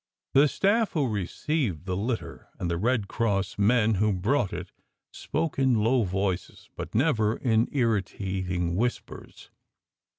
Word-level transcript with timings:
The 0.33 0.47
staff 0.47 0.93
who 0.93 1.07
received 1.07 1.85
the 1.85 1.95
litter, 1.95 2.49
and 2.57 2.71
the 2.71 2.77
Red 2.77 3.07
Cross 3.07 3.59
men 3.59 3.97
who 4.01 4.11
brought 4.11 4.51
it, 4.51 4.71
spoke 5.13 5.59
in 5.59 5.83
low 5.83 6.05
voices, 6.05 6.71
but 6.75 6.95
never 6.95 7.37
in 7.37 7.67
irritating 7.71 8.75
whispers. 8.75 9.51